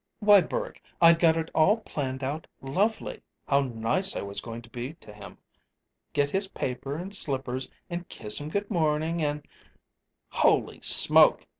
Why, 0.19 0.41
Burke, 0.41 0.81
I'd 0.99 1.19
got 1.19 1.37
it 1.37 1.51
all 1.53 1.77
planned 1.77 2.23
out 2.23 2.47
lovely, 2.59 3.21
how 3.47 3.61
nice 3.61 4.15
I 4.15 4.23
was 4.23 4.41
going 4.41 4.63
to 4.63 4.69
be 4.71 4.95
to 4.95 5.13
him 5.13 5.37
get 6.11 6.31
his 6.31 6.47
paper 6.47 6.95
and 6.95 7.13
slippers, 7.13 7.69
and 7.87 8.09
kiss 8.09 8.41
him 8.41 8.49
good 8.49 8.71
morning, 8.71 9.21
and" 9.21 9.43
"Holy 10.41 10.79
smoke! 10.81 11.45